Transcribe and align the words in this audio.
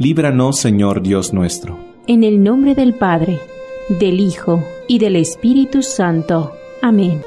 líbranos 0.00 0.58
Señor 0.58 1.02
Dios 1.02 1.34
nuestro. 1.34 1.78
En 2.06 2.24
el 2.24 2.42
nombre 2.42 2.74
del 2.74 2.94
Padre, 2.94 3.38
del 3.90 4.18
Hijo 4.18 4.64
y 4.88 4.98
del 4.98 5.14
Espíritu 5.14 5.82
Santo. 5.82 6.56
Amén. 6.80 7.20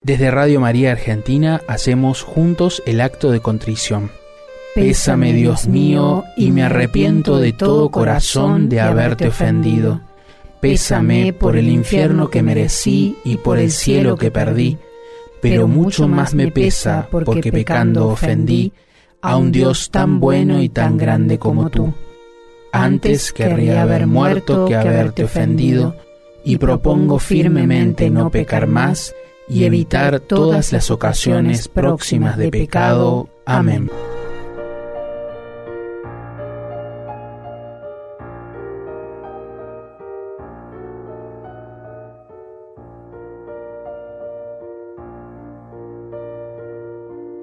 Desde 0.00 0.30
Radio 0.30 0.60
María 0.60 0.92
Argentina 0.92 1.62
hacemos 1.66 2.22
juntos 2.22 2.80
el 2.86 3.00
acto 3.00 3.32
de 3.32 3.40
contrición. 3.40 4.12
Pésame, 4.76 5.32
Dios 5.32 5.66
mío, 5.66 6.22
y 6.36 6.52
me 6.52 6.62
arrepiento 6.62 7.38
de 7.38 7.52
todo 7.52 7.90
corazón 7.90 8.68
de 8.68 8.80
haberte 8.80 9.26
ofendido. 9.26 10.00
Pésame 10.60 11.32
por 11.32 11.56
el 11.56 11.68
infierno 11.68 12.30
que 12.30 12.44
merecí 12.44 13.16
y 13.24 13.38
por 13.38 13.58
el 13.58 13.72
cielo 13.72 14.16
que 14.16 14.30
perdí, 14.30 14.78
pero 15.40 15.68
mucho 15.68 16.08
más 16.08 16.34
me 16.34 16.50
pesa 16.50 17.08
porque 17.10 17.52
pecando 17.52 18.08
ofendí 18.08 18.72
a 19.20 19.36
un 19.36 19.52
Dios 19.52 19.90
tan 19.90 20.20
bueno 20.20 20.62
y 20.62 20.68
tan 20.68 20.96
grande 20.96 21.38
como 21.38 21.70
tú. 21.70 21.92
Antes 22.72 23.32
querría 23.32 23.82
haber 23.82 24.06
muerto 24.06 24.66
que 24.66 24.76
haberte 24.76 25.24
ofendido, 25.24 25.96
y 26.44 26.56
propongo 26.56 27.18
firmemente 27.18 28.10
no 28.10 28.30
pecar 28.30 28.66
más 28.66 29.14
y 29.48 29.64
evitar 29.64 30.20
todas 30.20 30.72
las 30.72 30.90
ocasiones 30.90 31.68
próximas 31.68 32.36
de 32.36 32.50
pecado. 32.50 33.28
Amén. 33.44 33.90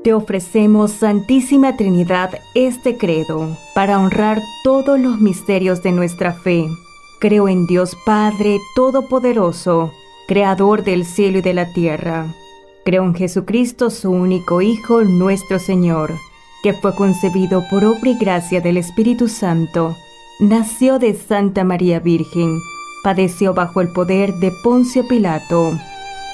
Te 0.06 0.14
ofrecemos, 0.14 0.92
Santísima 0.92 1.78
Trinidad, 1.78 2.30
este 2.54 2.96
credo 2.96 3.58
para 3.74 3.98
honrar 4.00 4.40
todos 4.64 5.00
los 5.00 5.20
misterios 5.20 5.82
de 5.82 5.92
nuestra 5.92 6.32
fe. 6.32 6.68
Creo 7.20 7.48
en 7.48 7.66
Dios 7.66 7.98
Padre 8.06 8.60
Todopoderoso 8.76 9.92
Creador 10.28 10.84
del 10.84 11.06
cielo 11.06 11.40
y 11.40 11.42
de 11.42 11.56
la 11.56 11.74
tierra. 11.74 12.28
Creo 12.86 13.04
en 13.04 13.16
Jesucristo, 13.16 13.90
su 13.90 14.12
único 14.12 14.62
Hijo, 14.62 15.04
nuestro 15.04 15.58
Señor, 15.58 16.14
que 16.62 16.74
fue 16.74 16.94
concebido 16.94 17.64
por 17.72 17.84
obra 17.84 18.12
y 18.12 18.16
gracia 18.20 18.62
del 18.62 18.78
Espíritu 18.78 19.28
Santo, 19.28 19.96
nació 20.40 21.00
de 21.00 21.16
Santa 21.16 21.64
María 21.64 22.00
Virgen, 22.00 22.60
padeció 23.04 23.56
bajo 23.56 23.82
el 23.82 23.92
poder 23.92 24.36
de 24.36 24.52
Poncio 24.64 25.08
Pilato, 25.08 25.72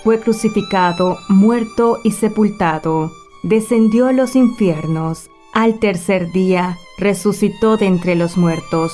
fue 0.04 0.20
crucificado, 0.20 1.20
muerto 1.30 2.02
y 2.04 2.12
sepultado, 2.12 3.14
descendió 3.44 4.08
a 4.08 4.14
los 4.14 4.36
infiernos, 4.36 5.30
al 5.54 5.80
tercer 5.80 6.32
día 6.32 6.78
resucitó 6.98 7.78
de 7.78 7.88
entre 7.88 8.16
los 8.16 8.38
muertos 8.38 8.94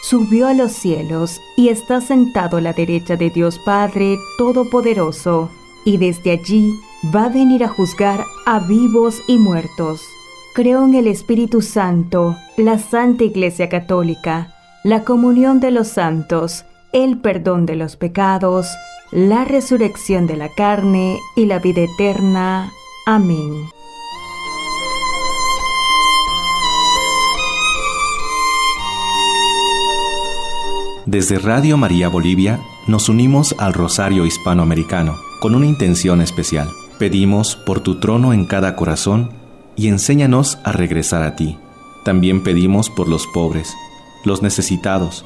subió 0.00 0.46
a 0.46 0.54
los 0.54 0.72
cielos 0.72 1.40
y 1.56 1.68
está 1.68 2.00
sentado 2.00 2.58
a 2.58 2.60
la 2.60 2.72
derecha 2.72 3.16
de 3.16 3.30
Dios 3.30 3.58
Padre 3.58 4.18
Todopoderoso, 4.36 5.50
y 5.84 5.96
desde 5.96 6.32
allí 6.32 6.72
va 7.14 7.24
a 7.24 7.28
venir 7.28 7.64
a 7.64 7.68
juzgar 7.68 8.24
a 8.46 8.60
vivos 8.60 9.22
y 9.26 9.38
muertos. 9.38 10.02
Creo 10.54 10.84
en 10.84 10.94
el 10.94 11.06
Espíritu 11.06 11.62
Santo, 11.62 12.36
la 12.56 12.78
Santa 12.78 13.24
Iglesia 13.24 13.68
Católica, 13.68 14.54
la 14.82 15.04
comunión 15.04 15.60
de 15.60 15.70
los 15.70 15.88
santos, 15.88 16.64
el 16.92 17.18
perdón 17.18 17.66
de 17.66 17.76
los 17.76 17.96
pecados, 17.96 18.66
la 19.10 19.44
resurrección 19.44 20.26
de 20.26 20.36
la 20.36 20.48
carne 20.48 21.18
y 21.36 21.46
la 21.46 21.58
vida 21.58 21.82
eterna. 21.82 22.72
Amén. 23.06 23.77
Desde 31.10 31.38
Radio 31.38 31.78
María 31.78 32.10
Bolivia 32.10 32.60
nos 32.86 33.08
unimos 33.08 33.54
al 33.58 33.72
Rosario 33.72 34.26
Hispanoamericano 34.26 35.16
con 35.40 35.54
una 35.54 35.64
intención 35.64 36.20
especial. 36.20 36.68
Pedimos 36.98 37.56
por 37.56 37.80
tu 37.80 37.98
trono 37.98 38.34
en 38.34 38.44
cada 38.44 38.76
corazón 38.76 39.30
y 39.74 39.88
enséñanos 39.88 40.58
a 40.64 40.72
regresar 40.72 41.22
a 41.22 41.34
ti. 41.34 41.56
También 42.04 42.42
pedimos 42.42 42.90
por 42.90 43.08
los 43.08 43.26
pobres, 43.28 43.72
los 44.26 44.42
necesitados, 44.42 45.24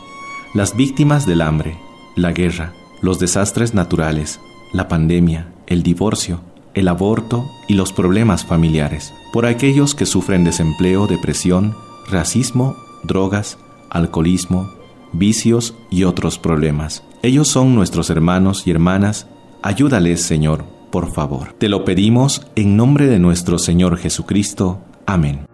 las 0.54 0.76
víctimas 0.76 1.26
del 1.26 1.40
hambre, 1.42 1.76
la 2.14 2.30
guerra, 2.30 2.72
los 3.00 3.18
desastres 3.18 3.74
naturales, 3.74 4.38
la 4.72 4.86
pandemia, 4.86 5.52
el 5.66 5.82
divorcio, 5.82 6.42
el 6.74 6.86
aborto 6.86 7.44
y 7.66 7.74
los 7.74 7.92
problemas 7.92 8.44
familiares, 8.44 9.12
por 9.32 9.46
aquellos 9.46 9.96
que 9.96 10.06
sufren 10.06 10.44
desempleo, 10.44 11.08
depresión, 11.08 11.74
racismo, 12.08 12.76
drogas, 13.02 13.58
alcoholismo, 13.90 14.70
vicios 15.12 15.74
y 15.90 16.04
otros 16.04 16.38
problemas. 16.38 17.04
Ellos 17.22 17.48
son 17.48 17.74
nuestros 17.74 18.10
hermanos 18.10 18.66
y 18.66 18.70
hermanas. 18.70 19.26
Ayúdales, 19.62 20.22
Señor, 20.22 20.64
por 20.90 21.12
favor. 21.12 21.54
Te 21.58 21.68
lo 21.68 21.84
pedimos 21.84 22.46
en 22.56 22.76
nombre 22.76 23.06
de 23.06 23.18
nuestro 23.18 23.58
Señor 23.58 23.96
Jesucristo. 23.96 24.80
Amén. 25.06 25.46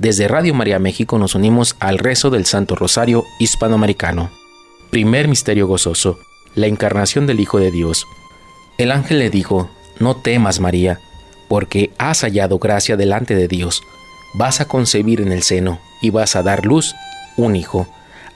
Desde 0.00 0.28
Radio 0.28 0.54
María 0.54 0.78
México 0.78 1.18
nos 1.18 1.34
unimos 1.34 1.76
al 1.78 1.98
rezo 1.98 2.30
del 2.30 2.46
Santo 2.46 2.74
Rosario 2.74 3.24
Hispanoamericano. 3.38 4.30
Primer 4.88 5.28
misterio 5.28 5.66
gozoso, 5.66 6.18
la 6.54 6.68
encarnación 6.68 7.26
del 7.26 7.38
Hijo 7.38 7.58
de 7.58 7.70
Dios. 7.70 8.06
El 8.78 8.92
ángel 8.92 9.18
le 9.18 9.28
dijo, 9.28 9.68
no 10.00 10.16
temas, 10.16 10.58
María, 10.58 10.98
porque 11.48 11.90
has 11.98 12.22
hallado 12.22 12.58
gracia 12.58 12.96
delante 12.96 13.34
de 13.34 13.46
Dios. 13.46 13.82
Vas 14.34 14.60
a 14.60 14.64
concebir 14.66 15.20
en 15.20 15.30
el 15.30 15.42
seno 15.42 15.78
y 16.00 16.10
vas 16.10 16.34
a 16.34 16.42
dar 16.42 16.64
luz 16.66 16.94
un 17.36 17.54
hijo, 17.54 17.86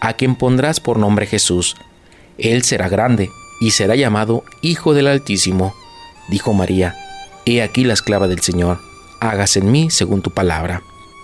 a 0.01 0.13
quien 0.13 0.37
pondrás 0.37 0.79
por 0.79 0.99
nombre 0.99 1.27
Jesús. 1.27 1.77
Él 2.39 2.63
será 2.63 2.89
grande 2.89 3.31
y 3.61 3.71
será 3.71 3.97
llamado 3.97 4.45
Hijo 4.61 4.95
del 4.95 5.07
Altísimo. 5.07 5.75
Dijo 6.29 6.53
María, 6.53 6.95
He 7.47 7.63
aquí 7.63 7.85
la 7.85 7.95
esclava 7.95 8.29
del 8.29 8.41
Señor, 8.41 8.81
hágase 9.21 9.61
en 9.61 9.73
mí 9.73 9.91
según 9.91 10.23
tu 10.23 10.31
palabra. 10.31 10.83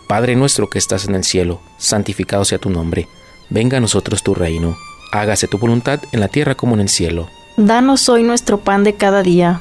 Padre 0.08 0.37
nuestro 0.37 0.69
que 0.69 0.78
estás 0.78 1.06
en 1.06 1.14
el 1.14 1.25
cielo, 1.25 1.60
santificado 1.78 2.44
sea 2.44 2.58
tu 2.58 2.70
nombre. 2.70 3.08
Venga 3.48 3.78
a 3.78 3.81
nosotros 3.81 4.22
tu 4.22 4.34
reino. 4.34 4.76
Hágase 5.12 5.48
tu 5.48 5.58
voluntad 5.58 6.00
en 6.12 6.20
la 6.20 6.28
tierra 6.28 6.54
como 6.54 6.75
en 6.75 6.81
el 6.81 6.88
cielo. 6.88 7.28
Danos 7.56 8.08
hoy 8.08 8.22
nuestro 8.22 8.58
pan 8.58 8.84
de 8.84 8.94
cada 8.94 9.22
día 9.22 9.60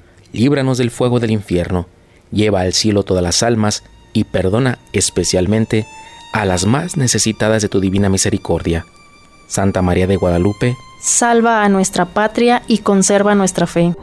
líbranos 0.33 0.77
del 0.77 0.91
fuego 0.91 1.19
del 1.19 1.31
infierno, 1.31 1.87
lleva 2.31 2.61
al 2.61 2.73
cielo 2.73 3.03
todas 3.03 3.23
las 3.23 3.43
almas, 3.43 3.83
y 4.13 4.25
perdona 4.25 4.79
especialmente 4.93 5.87
a 6.33 6.45
las 6.45 6.65
más 6.65 6.97
necesitadas 6.97 7.61
de 7.61 7.69
tu 7.69 7.79
divina 7.79 8.09
misericordia. 8.09 8.85
Santa 9.47 9.81
María 9.81 10.07
de 10.07 10.15
Guadalupe, 10.15 10.75
Salva 11.01 11.63
a 11.63 11.69
nuestra 11.69 12.05
patria 12.05 12.61
y 12.67 12.79
conserva 12.79 13.33
nuestra 13.33 13.65
fe. 13.65 13.95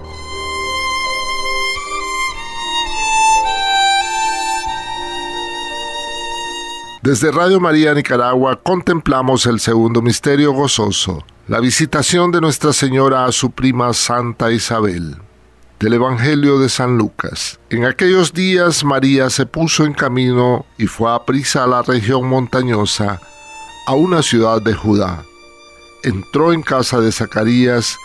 Desde 7.02 7.30
Radio 7.30 7.60
María 7.60 7.94
Nicaragua 7.94 8.60
contemplamos 8.60 9.46
el 9.46 9.60
segundo 9.60 10.02
misterio 10.02 10.52
gozoso, 10.52 11.24
la 11.46 11.60
visitación 11.60 12.32
de 12.32 12.40
Nuestra 12.40 12.72
Señora 12.72 13.24
a 13.24 13.32
su 13.32 13.52
prima 13.52 13.94
Santa 13.94 14.50
Isabel. 14.50 15.16
Del 15.80 15.92
Evangelio 15.92 16.58
de 16.58 16.68
San 16.68 16.98
Lucas. 16.98 17.60
En 17.70 17.84
aquellos 17.84 18.32
días 18.32 18.82
María 18.82 19.30
se 19.30 19.46
puso 19.46 19.84
en 19.84 19.94
camino 19.94 20.66
y 20.76 20.88
fue 20.88 21.14
a 21.14 21.24
prisa 21.24 21.62
a 21.62 21.66
la 21.68 21.82
región 21.82 22.26
montañosa, 22.26 23.20
a 23.86 23.94
una 23.94 24.22
ciudad 24.22 24.60
de 24.60 24.74
Judá. 24.74 25.22
Entró 26.02 26.52
en 26.52 26.62
casa 26.62 27.00
de 27.00 27.12
Zacarías 27.12 27.96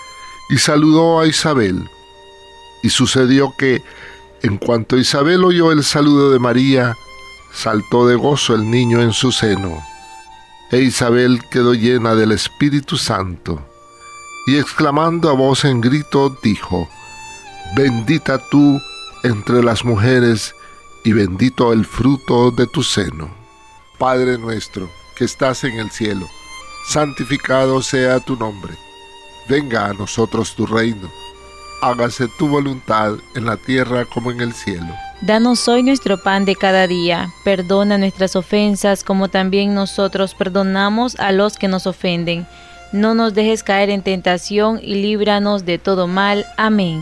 y 0.52 0.60
saludó 0.60 1.20
a 1.20 1.26
Isabel. 1.26 1.90
Y 2.84 2.92
sucedió 2.92 3.56
que, 3.58 3.82
en 4.44 4.58
cuanto 4.58 4.96
Isabel 4.96 5.44
oyó 5.44 5.72
el 5.72 5.84
saludo 5.84 6.30
de 6.32 6.38
María, 6.38 6.96
saltó 7.52 8.06
de 8.06 8.16
gozo 8.16 8.54
el 8.54 8.70
niño 8.70 9.02
en 9.02 9.14
su 9.14 9.32
seno. 9.32 9.84
E 10.70 10.80
Isabel 10.80 11.42
quedó 11.50 11.74
llena 11.74 12.14
del 12.14 12.34
Espíritu 12.34 12.98
Santo, 12.98 13.66
y 14.46 14.58
exclamando 14.58 15.30
a 15.30 15.34
voz 15.34 15.66
en 15.66 15.82
grito, 15.82 16.38
dijo, 16.44 16.88
Bendita 17.76 18.38
tú 18.38 18.80
entre 19.24 19.64
las 19.64 19.84
mujeres, 19.84 20.54
y 21.04 21.12
bendito 21.12 21.74
el 21.74 21.86
fruto 21.86 22.52
de 22.52 22.68
tu 22.68 22.84
seno. 22.84 23.32
Padre 23.98 24.38
nuestro, 24.38 24.92
que 25.16 25.26
estás 25.26 25.64
en 25.64 25.80
el 25.80 25.90
cielo, 25.90 26.28
santificado 26.88 27.82
sea 27.82 28.20
tu 28.20 28.36
nombre. 28.36 28.74
Venga 29.50 29.88
a 29.88 29.94
nosotros 29.94 30.56
tu 30.56 30.68
reino. 30.68 31.10
Hágase 31.82 32.28
tu 32.38 32.48
voluntad 32.48 33.16
en 33.34 33.46
la 33.46 33.58
tierra 33.58 34.06
como 34.06 34.30
en 34.30 34.42
el 34.42 34.54
cielo. 34.54 34.94
Danos 35.22 35.68
hoy 35.68 35.82
nuestro 35.82 36.22
pan 36.22 36.46
de 36.46 36.56
cada 36.56 36.86
día. 36.86 37.34
Perdona 37.44 37.98
nuestras 37.98 38.36
ofensas 38.36 39.04
como 39.04 39.30
también 39.30 39.74
nosotros 39.74 40.36
perdonamos 40.36 41.16
a 41.16 41.32
los 41.32 41.58
que 41.58 41.68
nos 41.68 41.88
ofenden. 41.88 42.46
No 42.92 43.16
nos 43.16 43.34
dejes 43.34 43.64
caer 43.64 43.90
en 43.90 44.04
tentación 44.04 44.80
y 44.80 44.94
líbranos 44.94 45.66
de 45.66 45.80
todo 45.80 46.08
mal. 46.08 46.46
Amén. 46.56 47.02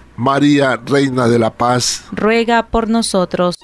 María, 0.21 0.79
Reina 0.85 1.27
de 1.27 1.39
la 1.39 1.49
Paz, 1.49 2.05
ruega 2.11 2.67
por 2.67 2.87
nosotros. 2.87 3.55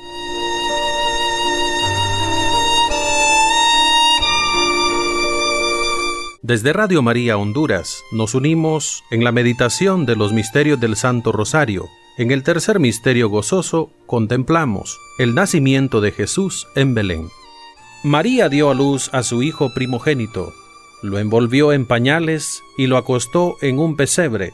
Desde 6.42 6.74
Radio 6.74 7.04
María 7.04 7.38
Honduras 7.38 8.02
nos 8.12 8.34
unimos 8.34 9.04
en 9.12 9.24
la 9.24 9.32
meditación 9.32 10.08
de 10.08 10.16
los 10.16 10.34
misterios 10.34 10.80
del 10.80 10.96
Santo 10.96 11.32
Rosario. 11.32 11.86
En 12.18 12.32
el 12.32 12.42
tercer 12.42 12.80
misterio 12.80 13.30
gozoso 13.30 13.92
contemplamos 14.08 14.98
el 15.20 15.36
nacimiento 15.36 16.02
de 16.02 16.12
Jesús 16.12 16.66
en 16.76 16.96
Belén. 16.96 17.30
María 18.04 18.50
dio 18.50 18.72
a 18.72 18.74
luz 18.74 19.12
a 19.14 19.22
su 19.22 19.44
hijo 19.44 19.76
primogénito, 19.76 20.56
lo 21.04 21.20
envolvió 21.20 21.72
en 21.72 21.86
pañales 21.86 22.64
y 22.80 22.88
lo 22.88 22.98
acostó 22.98 23.58
en 23.62 23.78
un 23.78 23.96
pesebre, 23.96 24.54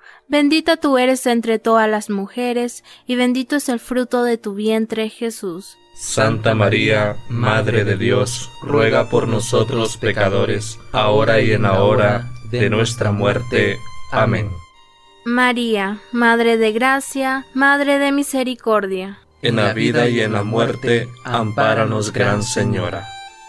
Bendita 0.31 0.77
tú 0.77 0.97
eres 0.97 1.25
entre 1.27 1.59
todas 1.59 1.89
las 1.89 2.09
mujeres, 2.09 2.85
y 3.05 3.17
bendito 3.17 3.57
es 3.57 3.67
el 3.67 3.81
fruto 3.81 4.23
de 4.23 4.37
tu 4.37 4.53
vientre 4.53 5.09
Jesús. 5.09 5.77
Santa 5.93 6.55
María, 6.55 7.17
Madre 7.27 7.83
de 7.83 7.97
Dios, 7.97 8.49
ruega 8.61 9.09
por 9.09 9.27
nosotros 9.27 9.97
pecadores, 9.97 10.79
ahora 10.93 11.41
y 11.41 11.51
en 11.51 11.63
la 11.63 11.83
hora 11.83 12.31
de 12.49 12.69
nuestra 12.69 13.11
muerte. 13.11 13.77
Amén. 14.13 14.49
María, 15.25 15.99
Madre 16.13 16.55
de 16.55 16.71
Gracia, 16.71 17.45
Madre 17.53 17.99
de 17.99 18.13
Misericordia. 18.13 19.19
En 19.41 19.57
la 19.57 19.73
vida 19.73 20.07
y 20.07 20.21
en 20.21 20.31
la 20.31 20.43
muerte, 20.43 21.09
ampáranos, 21.25 22.13
Gran 22.13 22.41
Señora. 22.41 23.05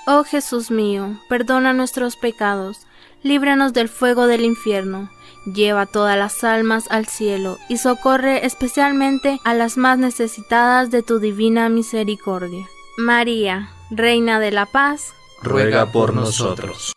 Oh 0.09 0.25
Jesús 0.25 0.73
mío, 0.73 1.17
perdona 1.29 1.75
nuestros 1.75 2.17
pecados, 2.17 2.89
líbranos 3.23 3.73
del 3.73 3.89
fuego 3.89 4.27
del 4.27 4.45
infierno, 4.45 5.11
lleva 5.45 5.87
todas 5.87 6.17
las 6.17 6.45
almas 6.45 6.87
al 6.91 7.07
cielo 7.07 7.59
y 7.69 7.79
socorre 7.79 8.47
especialmente 8.47 9.41
a 9.45 9.55
las 9.55 9.77
más 9.77 9.99
necesitadas 9.99 10.91
de 10.91 11.03
tu 11.03 11.19
divina 11.19 11.69
misericordia. 11.69 12.69
María, 12.97 13.71
Reina 13.91 14.39
de 14.41 14.51
la 14.51 14.67
Paz, 14.67 15.15
ruega 15.43 15.91
por 15.91 16.15
nosotros. 16.15 16.93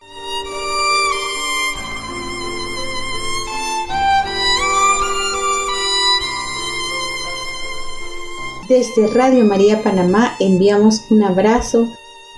Desde 8.68 9.06
Radio 9.08 9.46
María 9.46 9.84
Panamá 9.84 10.36
enviamos 10.40 11.06
un 11.12 11.24
abrazo 11.24 11.88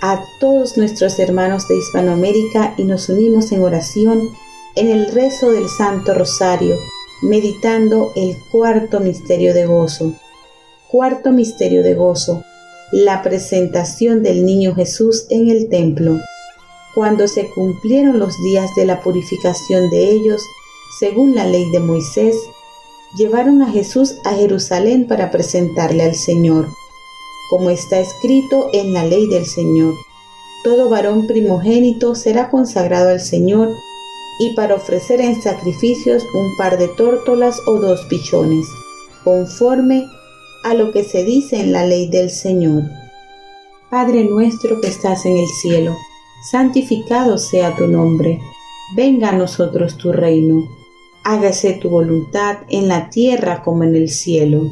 a 0.02 0.24
todos 0.40 0.78
nuestros 0.78 1.20
hermanos 1.20 1.68
de 1.68 1.78
Hispanoamérica 1.78 2.74
y 2.78 2.84
nos 2.84 3.10
unimos 3.10 3.52
en 3.52 3.64
oración 3.64 4.22
en 4.76 4.90
el 4.90 5.12
rezo 5.12 5.52
del 5.52 5.68
Santo 5.70 6.14
Rosario, 6.14 6.78
meditando 7.24 8.12
el 8.16 8.38
cuarto 8.52 9.00
misterio 9.00 9.54
de 9.54 9.66
gozo. 9.66 10.14
Cuarto 10.88 11.32
misterio 11.32 11.84
de 11.84 11.96
gozo, 11.96 12.44
la 12.92 13.24
presentación 13.24 14.24
del 14.24 14.46
niño 14.46 14.76
Jesús 14.76 15.26
en 15.30 15.50
el 15.50 15.68
templo. 15.68 16.20
Cuando 16.94 17.28
se 17.28 17.50
cumplieron 17.50 18.20
los 18.20 18.42
días 18.44 18.70
de 18.76 18.86
la 18.86 19.02
purificación 19.02 19.90
de 19.90 20.12
ellos, 20.12 20.42
según 21.00 21.36
la 21.36 21.46
ley 21.46 21.70
de 21.72 21.80
Moisés, 21.80 22.36
llevaron 23.18 23.62
a 23.62 23.72
Jesús 23.72 24.16
a 24.26 24.34
Jerusalén 24.36 25.08
para 25.08 25.32
presentarle 25.32 26.04
al 26.04 26.16
Señor, 26.16 26.68
como 27.50 27.70
está 27.70 28.00
escrito 28.00 28.70
en 28.74 28.94
la 28.94 29.06
ley 29.06 29.28
del 29.28 29.46
Señor. 29.46 29.94
Todo 30.64 30.90
varón 30.90 31.28
primogénito 31.28 32.16
será 32.16 32.50
consagrado 32.50 33.10
al 33.10 33.20
Señor 33.20 33.70
y 34.40 34.54
para 34.56 34.76
ofrecer 34.76 35.22
en 35.22 35.42
sacrificios 35.42 36.24
un 36.34 36.56
par 36.58 36.78
de 36.78 36.88
tórtolas 36.90 37.60
o 37.68 37.80
dos 37.80 38.06
pichones, 38.10 38.68
conforme 39.24 40.06
a 40.64 40.74
lo 40.74 40.92
que 40.92 41.04
se 41.04 41.24
dice 41.24 41.60
en 41.60 41.72
la 41.72 41.86
ley 41.86 42.10
del 42.10 42.30
Señor. 42.30 42.84
Padre 43.90 44.24
nuestro 44.26 44.82
que 44.82 44.88
estás 44.88 45.26
en 45.26 45.38
el 45.38 45.48
cielo, 45.48 45.96
santificado 46.52 47.38
sea 47.38 47.76
tu 47.76 47.88
nombre, 47.88 48.40
venga 48.96 49.30
a 49.30 49.38
nosotros 49.38 49.98
tu 49.98 50.12
reino 50.12 50.68
hágase 51.28 51.74
tu 51.74 51.90
voluntad 51.90 52.60
en 52.70 52.88
la 52.88 53.10
tierra 53.10 53.62
como 53.62 53.84
en 53.84 53.96
el 53.96 54.10
cielo. 54.10 54.72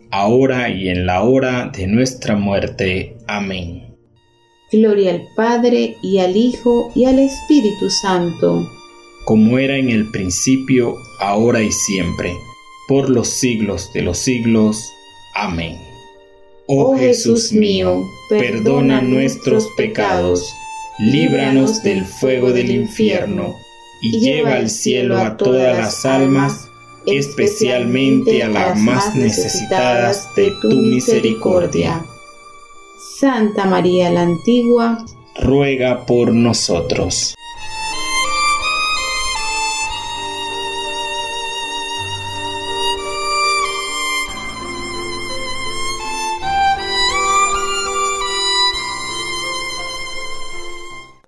ahora 0.11 0.69
y 0.69 0.89
en 0.89 1.05
la 1.05 1.23
hora 1.23 1.71
de 1.75 1.87
nuestra 1.87 2.35
muerte. 2.35 3.17
Amén. 3.27 3.95
Gloria 4.71 5.11
al 5.11 5.27
Padre 5.35 5.97
y 6.01 6.19
al 6.19 6.37
Hijo 6.37 6.91
y 6.95 7.05
al 7.05 7.19
Espíritu 7.19 7.89
Santo. 7.89 8.69
Como 9.25 9.57
era 9.57 9.77
en 9.77 9.89
el 9.89 10.09
principio, 10.11 10.95
ahora 11.19 11.61
y 11.61 11.71
siempre, 11.71 12.33
por 12.87 13.09
los 13.09 13.27
siglos 13.27 13.91
de 13.93 14.01
los 14.01 14.17
siglos. 14.17 14.81
Amén. 15.35 15.77
Oh 16.67 16.95
Jesús 16.95 17.51
mío, 17.51 18.01
perdona 18.29 19.01
nuestros 19.01 19.67
pecados, 19.75 20.53
líbranos 20.99 21.83
del 21.83 22.05
fuego 22.05 22.53
del 22.53 22.71
infierno, 22.71 23.55
y 24.01 24.19
lleva 24.19 24.55
al 24.55 24.69
cielo 24.69 25.17
a 25.17 25.35
todas 25.35 25.77
las 25.77 26.05
almas, 26.05 26.70
especialmente 27.05 28.43
a 28.43 28.49
las 28.49 28.77
más 28.79 29.15
necesitadas 29.15 30.33
de 30.35 30.51
tu 30.61 30.69
misericordia. 30.69 32.05
Santa 33.19 33.65
María 33.65 34.09
la 34.09 34.21
Antigua, 34.23 35.05
ruega 35.35 36.05
por 36.05 36.33
nosotros. 36.33 37.35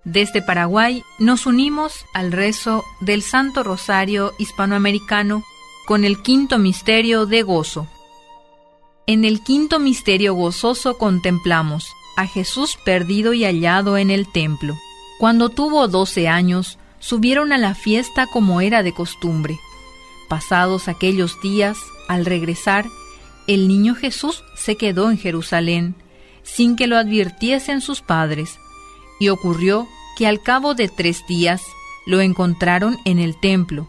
Desde 0.04 0.42
Paraguay 0.42 1.02
nos 1.18 1.44
unimos 1.44 2.06
al 2.14 2.30
rezo 2.30 2.84
del 3.00 3.22
Santo 3.22 3.64
Rosario 3.64 4.32
Hispanoamericano 4.38 5.42
con 5.84 6.04
el 6.04 6.22
quinto 6.22 6.58
misterio 6.58 7.26
de 7.26 7.42
gozo. 7.42 7.86
En 9.06 9.24
el 9.24 9.42
quinto 9.42 9.78
misterio 9.78 10.34
gozoso 10.34 10.96
contemplamos 10.96 11.92
a 12.16 12.26
Jesús 12.26 12.78
perdido 12.84 13.34
y 13.34 13.44
hallado 13.44 13.98
en 13.98 14.10
el 14.10 14.30
templo. 14.30 14.74
Cuando 15.18 15.50
tuvo 15.50 15.88
doce 15.88 16.28
años, 16.28 16.78
subieron 17.00 17.52
a 17.52 17.58
la 17.58 17.74
fiesta 17.74 18.26
como 18.26 18.60
era 18.60 18.82
de 18.82 18.92
costumbre. 18.92 19.58
Pasados 20.28 20.88
aquellos 20.88 21.40
días, 21.42 21.76
al 22.08 22.24
regresar, 22.24 22.86
el 23.46 23.68
niño 23.68 23.94
Jesús 23.94 24.42
se 24.56 24.76
quedó 24.76 25.10
en 25.10 25.18
Jerusalén, 25.18 25.94
sin 26.42 26.76
que 26.76 26.86
lo 26.86 26.96
advirtiesen 26.96 27.82
sus 27.82 28.00
padres, 28.00 28.58
y 29.20 29.28
ocurrió 29.28 29.86
que 30.16 30.26
al 30.26 30.42
cabo 30.42 30.74
de 30.74 30.88
tres 30.88 31.26
días 31.26 31.62
lo 32.06 32.20
encontraron 32.20 32.96
en 33.04 33.18
el 33.18 33.38
templo, 33.38 33.88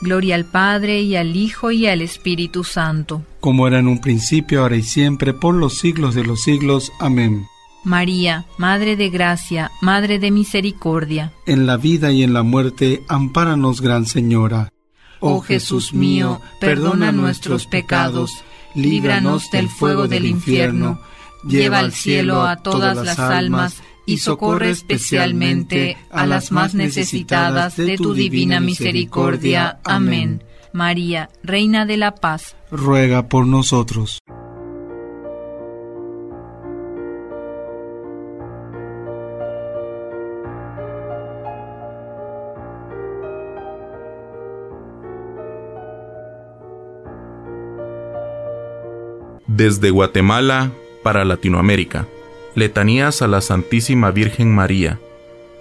Gloria 0.00 0.34
al 0.34 0.46
Padre 0.46 1.02
y 1.02 1.16
al 1.16 1.36
Hijo 1.36 1.70
y 1.70 1.86
al 1.86 2.00
Espíritu 2.00 2.64
Santo. 2.64 3.22
Como 3.40 3.66
era 3.66 3.78
en 3.78 3.86
un 3.86 4.00
principio, 4.00 4.62
ahora 4.62 4.76
y 4.76 4.82
siempre, 4.82 5.34
por 5.34 5.54
los 5.54 5.78
siglos 5.78 6.14
de 6.14 6.24
los 6.24 6.42
siglos. 6.42 6.90
Amén. 7.00 7.46
María, 7.84 8.46
Madre 8.58 8.96
de 8.96 9.10
Gracia, 9.10 9.70
Madre 9.80 10.18
de 10.18 10.30
Misericordia. 10.30 11.32
En 11.46 11.66
la 11.66 11.76
vida 11.76 12.12
y 12.12 12.22
en 12.22 12.32
la 12.32 12.42
muerte, 12.42 13.02
ampáranos, 13.08 13.80
Gran 13.80 14.06
Señora. 14.06 14.72
Oh 15.20 15.40
Jesús 15.40 15.92
mío, 15.92 16.40
perdona 16.60 17.12
nuestros 17.12 17.66
pecados, 17.66 18.42
líbranos 18.74 19.50
del 19.50 19.68
fuego 19.68 20.08
del 20.08 20.24
infierno, 20.24 20.98
lleva 21.46 21.78
al 21.78 21.92
cielo 21.92 22.42
a 22.42 22.56
todas 22.56 22.96
las 22.96 23.18
almas 23.18 23.82
y 24.06 24.18
socorre 24.18 24.70
especialmente 24.70 25.96
a 26.10 26.26
las 26.26 26.52
más 26.52 26.74
necesitadas 26.74 27.76
de 27.76 27.96
tu 27.96 28.14
divina 28.14 28.60
misericordia. 28.60 29.78
Amén. 29.84 30.42
María, 30.72 31.30
Reina 31.42 31.84
de 31.86 31.96
la 31.96 32.14
Paz, 32.14 32.56
ruega 32.70 33.28
por 33.28 33.46
nosotros. 33.46 34.18
Desde 49.46 49.90
Guatemala 49.90 50.72
para 51.02 51.24
Latinoamérica. 51.24 52.06
Letanías 52.60 53.22
a 53.22 53.26
la 53.26 53.40
Santísima 53.40 54.10
Virgen 54.10 54.54
María. 54.54 55.00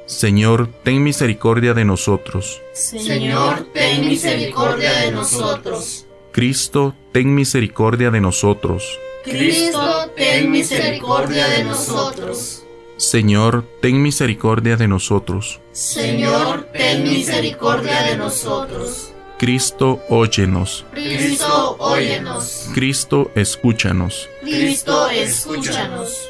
Señor, 0.06 0.68
ten 0.84 1.02
misericordia 1.02 1.74
de 1.74 1.86
nosotros. 1.86 2.62
Señor, 2.74 3.68
ten 3.74 4.06
misericordia 4.06 4.92
de 4.92 5.14
nosotros. 5.14 6.06
Cristo, 6.34 6.94
ten 7.14 7.34
misericordia 7.34 8.12
de 8.12 8.20
nosotros. 8.20 9.00
Cristo, 9.24 10.12
ten 10.18 10.52
misericordia 10.52 11.48
de 11.48 11.64
nosotros. 11.64 12.66
Señor, 12.98 13.64
ten 13.82 14.02
misericordia 14.02 14.76
de 14.76 14.90
nosotros. 14.90 15.62
Señor, 15.72 16.68
ten 16.74 17.04
misericordia 17.04 18.02
de 18.10 18.18
nosotros. 18.18 19.14
Cristo, 19.38 20.02
óyenos. 20.10 20.84
Cristo, 20.92 21.78
óyenos. 21.80 22.70
Cristo, 22.74 23.32
escúchanos. 23.36 24.28
Cristo, 24.42 25.10
escúchanos. 25.10 26.30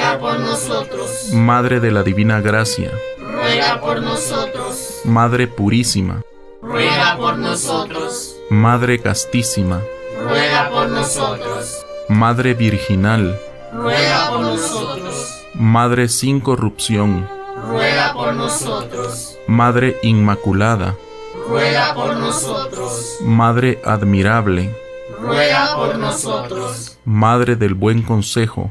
ruega 0.00 0.18
por 0.18 0.40
nosotros. 0.40 1.32
Madre 1.32 1.80
de 1.80 1.90
la 1.90 2.02
Divina 2.02 2.40
Gracia, 2.40 2.90
ruega 3.18 3.80
por 3.80 4.02
nosotros. 4.02 5.00
Madre 5.04 5.46
Purísima, 5.46 6.22
ruega 6.62 7.16
por 7.16 7.36
nosotros. 7.36 8.36
Madre 8.50 8.98
Castísima, 9.00 9.82
ruega 10.22 10.70
por 10.70 10.88
nosotros. 10.88 11.84
Madre 12.08 12.54
Virginal, 12.54 13.38
ruega 13.72 14.30
por 14.30 14.40
nosotros. 14.40 15.46
Madre 15.54 16.08
sin 16.08 16.40
corrupción, 16.40 17.28
ruega 17.68 18.12
por 18.14 18.34
nosotros. 18.34 19.38
Madre 19.46 19.98
Inmaculada, 20.02 20.96
ruega 21.48 21.94
por 21.94 22.16
nosotros. 22.16 23.18
Madre 23.22 23.80
admirable, 23.84 24.74
ruega 25.20 25.76
por 25.76 25.98
nosotros. 25.98 26.96
Madre 27.04 27.56
del 27.56 27.74
buen 27.74 28.02
consejo, 28.02 28.70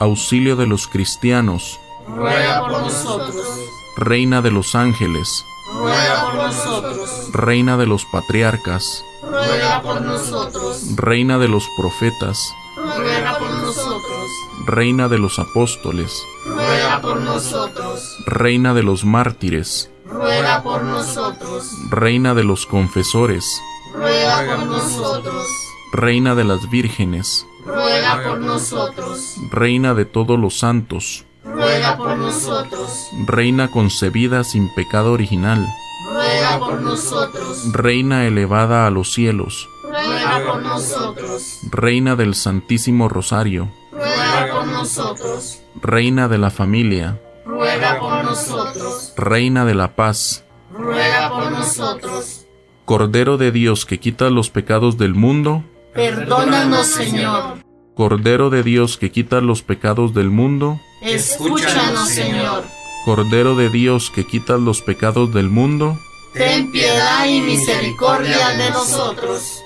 Auxilio 0.00 0.56
de 0.56 0.66
los 0.66 0.88
cristianos, 0.88 1.78
ruega 2.08 2.60
por 2.60 2.72
nosotros. 2.80 3.46
reina 3.96 4.40
de 4.40 4.50
los 4.50 4.74
ángeles, 4.74 5.44
ruega 5.74 6.24
por 6.24 6.34
nosotros. 6.34 7.10
reina 7.32 7.76
de 7.76 7.86
los 7.86 8.04
patriarcas, 8.06 9.04
ruega 9.22 9.82
por 9.82 10.00
nosotros. 10.00 10.96
reina 10.96 11.38
de 11.38 11.48
los 11.48 11.68
profetas, 11.76 12.42
ruega 12.76 13.38
por 13.38 13.50
nosotros. 13.50 14.30
reina 14.66 15.08
de 15.08 15.18
los 15.18 15.38
apóstoles, 15.38 16.22
ruega 16.46 17.00
por 17.02 17.20
nosotros. 17.20 18.16
reina 18.26 18.72
de 18.72 18.82
los 18.82 19.04
mártires, 19.04 19.90
ruega 20.06 20.62
por 20.62 20.82
nosotros. 20.82 21.68
reina 21.90 22.34
de 22.34 22.44
los 22.44 22.64
confesores, 22.64 23.44
ruega 23.94 24.56
por 24.56 24.66
nosotros. 24.66 25.46
reina 25.92 26.34
de 26.34 26.44
las 26.44 26.70
vírgenes, 26.70 27.46
ruega 27.64 28.22
por 28.24 28.40
nosotros. 28.40 29.36
reina 29.50 29.94
de 29.94 30.04
todos 30.04 30.38
los 30.38 30.58
santos, 30.58 31.24
ruega 31.44 31.96
por 31.96 32.16
nosotros. 32.16 33.08
reina 33.26 33.70
concebida 33.70 34.44
sin 34.44 34.72
pecado 34.74 35.12
original, 35.12 35.66
ruega 36.12 36.58
por 36.58 36.80
nosotros. 36.80 37.72
reina 37.72 38.26
elevada 38.26 38.86
a 38.86 38.90
los 38.90 39.12
cielos, 39.12 39.68
ruega 39.82 40.42
por 40.46 40.62
nosotros. 40.62 41.60
reina 41.70 42.16
del 42.16 42.34
Santísimo 42.34 43.08
Rosario, 43.08 43.70
ruega 43.92 44.48
por 44.52 44.66
nosotros. 44.66 45.60
reina 45.80 46.28
de 46.28 46.38
la 46.38 46.50
familia, 46.50 47.20
ruega 47.44 47.98
por 47.98 48.24
nosotros. 48.24 49.12
reina 49.16 49.64
de 49.64 49.74
la 49.74 49.94
paz, 49.96 50.44
ruega 50.72 51.30
por 51.30 51.50
nosotros. 51.50 52.46
Cordero 52.84 53.36
de 53.36 53.52
Dios 53.52 53.86
que 53.86 54.00
quita 54.00 54.30
los 54.30 54.50
pecados 54.50 54.98
del 54.98 55.14
mundo, 55.14 55.62
Perdónanos, 55.94 56.86
Señor. 56.86 57.58
Cordero 57.94 58.50
de 58.50 58.62
Dios 58.62 58.96
que 58.96 59.10
quita 59.10 59.40
los 59.40 59.62
pecados 59.62 60.14
del 60.14 60.30
mundo, 60.30 60.80
Escúchanos, 61.02 62.08
Señor. 62.08 62.64
Cordero 63.04 63.56
de 63.56 63.70
Dios 63.70 64.10
que 64.10 64.26
quita 64.26 64.56
los 64.56 64.82
pecados 64.82 65.32
del 65.34 65.48
mundo, 65.50 65.98
Ten 66.32 66.70
piedad 66.70 67.26
y 67.26 67.40
misericordia 67.40 68.50
de 68.50 68.70
nosotros. 68.70 69.62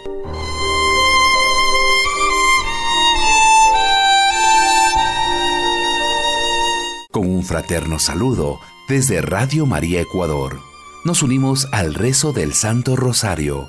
Con 7.10 7.28
un 7.28 7.44
fraterno 7.44 7.98
saludo 7.98 8.58
desde 8.88 9.20
Radio 9.20 9.66
María 9.66 10.00
Ecuador, 10.00 10.60
nos 11.04 11.22
unimos 11.22 11.68
al 11.70 11.94
rezo 11.94 12.32
del 12.32 12.54
Santo 12.54 12.96
Rosario, 12.96 13.68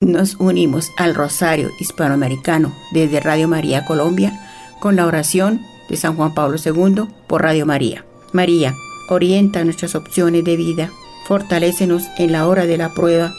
Nos 0.00 0.34
unimos 0.34 0.92
al 0.98 1.14
Rosario 1.14 1.70
Hispanoamericano 1.80 2.74
desde 2.92 3.20
Radio 3.20 3.48
María 3.48 3.86
Colombia 3.86 4.38
con 4.78 4.94
la 4.94 5.06
oración 5.06 5.62
de 5.88 5.96
San 5.96 6.16
Juan 6.16 6.34
Pablo 6.34 6.58
II 6.62 7.04
por 7.26 7.42
Radio 7.42 7.64
María. 7.64 8.04
María, 8.32 8.74
orienta 9.08 9.64
nuestras 9.64 9.94
opciones 9.94 10.44
de 10.44 10.56
vida, 10.56 10.90
fortalécenos 11.26 12.04
en 12.18 12.32
la 12.32 12.46
hora 12.46 12.66
de 12.66 12.76
la 12.76 12.92
prueba, 12.92 13.32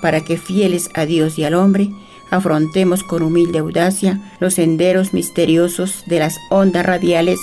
para 0.00 0.22
que 0.22 0.38
fieles 0.38 0.88
a 0.94 1.04
Dios 1.04 1.38
y 1.38 1.44
al 1.44 1.54
hombre, 1.54 1.90
afrontemos 2.30 3.02
con 3.02 3.22
humilde 3.22 3.58
audacia 3.58 4.18
los 4.40 4.54
senderos 4.54 5.12
misteriosos 5.12 6.04
de 6.06 6.20
las 6.20 6.38
ondas 6.50 6.86
radiales 6.86 7.38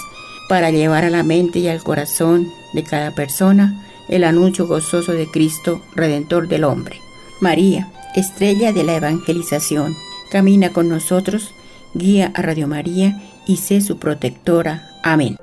para 0.50 0.72
llevar 0.72 1.06
a 1.06 1.12
la 1.12 1.22
mente 1.22 1.60
y 1.60 1.68
al 1.68 1.84
corazón 1.84 2.48
de 2.74 2.84
cada 2.84 3.12
persona 3.12 3.86
el 4.10 4.24
anuncio 4.24 4.66
gozoso 4.66 5.12
de 5.12 5.30
Cristo, 5.30 5.82
Redentor 5.96 6.48
del 6.48 6.64
hombre. 6.64 7.00
María, 7.42 7.92
estrella 8.16 8.72
de 8.72 8.84
la 8.84 8.96
evangelización, 8.96 9.96
camina 10.32 10.72
con 10.74 10.90
nosotros, 10.90 11.54
guía 11.94 12.32
a 12.36 12.42
Radio 12.42 12.68
María 12.68 13.22
y 13.46 13.58
sé 13.58 13.82
su 13.82 13.98
protectora. 13.98 14.90
Amén. 15.04 15.38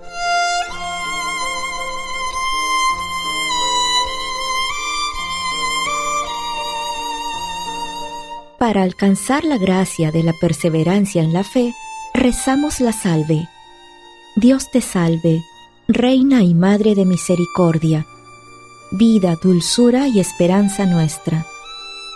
Para 8.58 8.84
alcanzar 8.84 9.44
la 9.44 9.58
gracia 9.58 10.12
de 10.12 10.22
la 10.22 10.32
perseverancia 10.40 11.20
en 11.20 11.32
la 11.32 11.42
fe, 11.42 11.74
rezamos 12.14 12.80
la 12.80 12.92
salve. 12.92 13.48
Dios 14.36 14.70
te 14.70 14.80
salve, 14.80 15.42
Reina 15.88 16.42
y 16.42 16.54
Madre 16.54 16.94
de 16.94 17.04
Misericordia, 17.04 18.06
vida, 18.92 19.36
dulzura 19.42 20.06
y 20.06 20.20
esperanza 20.20 20.86
nuestra. 20.86 21.44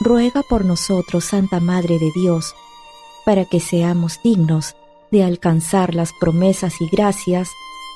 ruega 0.00 0.42
por 0.42 0.64
nosotros, 0.64 1.24
Santa 1.24 1.60
Madre 1.60 1.98
de 1.98 2.10
Dios, 2.12 2.54
para 3.24 3.44
que 3.44 3.60
seamos 3.60 4.20
dignos 4.22 4.76
de 5.10 5.24
alcanzar 5.24 5.94
las 5.94 6.12
promesas 6.12 6.80
y 6.80 6.88
gracias 6.88 7.48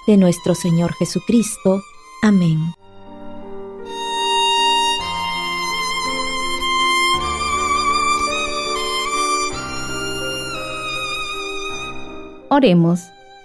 de 0.06 0.16
nuestro 0.16 0.54
Señor 0.54 0.94
Jesucristo. 0.94 1.82
Amén. 2.22 2.74
Oremos. 12.48 13.00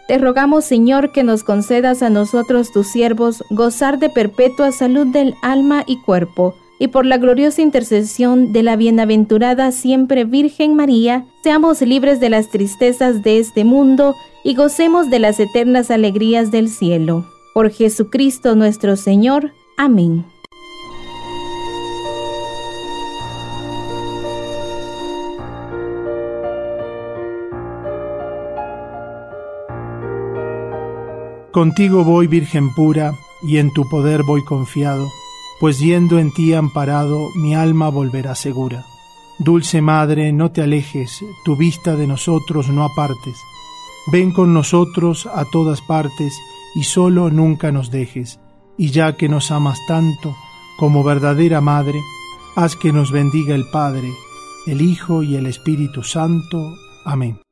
Te 0.08 0.18
rogamos, 0.18 0.66
Señor, 0.66 1.12
que 1.12 1.24
nos 1.24 1.44
concedas 1.44 2.02
a 2.02 2.10
nosotros, 2.10 2.72
tus 2.72 2.88
siervos, 2.88 3.44
gozar 3.50 4.00
de 4.00 4.10
perpetua 4.10 4.72
salud 4.72 5.08
del 5.08 5.36
alma 5.42 5.84
y 5.86 6.02
cuerpo, 6.02 6.56
y 6.84 6.90
por 6.90 7.06
la 7.06 7.18
gloriosa 7.18 7.62
intercesión 7.62 8.52
de 8.52 8.62
la 8.62 8.76
bienaventurada 8.76 9.72
siempre 9.72 10.26
Virgen 10.26 10.76
María, 10.76 11.26
seamos 11.42 11.80
libres 11.80 12.20
de 12.20 12.30
las 12.30 12.50
tristezas 12.50 13.24
de 13.24 13.40
este 13.40 13.64
mundo 13.64 14.16
y 14.44 14.54
gocemos 14.54 15.10
de 15.10 15.20
las 15.20 15.40
eternas 15.40 15.92
alegrías 15.92 16.52
del 16.52 16.68
cielo. 16.68 17.26
Por 17.54 17.70
Jesucristo 17.70 18.58
nuestro 18.58 18.98
Señor. 18.98 19.54
Amén. 19.78 20.26
Contigo 31.54 32.04
voy, 32.04 32.28
Virgen 32.28 32.74
pura, 32.74 33.14
y 33.42 33.60
en 33.60 33.72
tu 33.72 33.88
poder 33.88 34.24
voy 34.24 34.44
confiado, 34.44 35.08
pues 35.64 35.80
yendo 35.80 36.20
en 36.20 36.34
ti 36.34 36.54
amparado, 36.54 37.30
mi 37.36 37.56
alma 37.56 37.88
volverá 37.88 38.36
segura. 38.36 38.86
Dulce 39.40 39.82
Madre, 39.82 40.34
no 40.34 40.52
te 40.52 40.62
alejes, 40.62 41.24
tu 41.46 41.56
vista 41.56 41.96
de 41.96 42.06
nosotros 42.06 42.68
no 42.68 42.84
apartes. 42.84 43.38
Ven 44.12 44.34
con 44.34 44.54
nosotros 44.54 45.26
a 45.26 45.46
todas 45.46 45.80
partes, 45.80 46.38
y 46.76 46.84
solo 46.84 47.30
nunca 47.30 47.72
nos 47.72 47.92
dejes. 47.92 48.42
Y 48.78 48.90
ya 48.90 49.16
que 49.16 49.30
nos 49.30 49.52
amas 49.52 49.80
tanto, 49.88 50.36
como 50.78 51.02
verdadera 51.02 51.62
Madre, 51.62 52.02
haz 52.58 52.76
que 52.76 52.92
nos 52.92 53.14
bendiga 53.14 53.56
el 53.56 53.64
Padre, 53.72 54.12
el 54.68 54.82
Hijo 54.82 55.24
y 55.24 55.38
el 55.38 55.46
Espíritu 55.46 56.04
Santo. 56.04 56.76
Amén. 57.06 57.43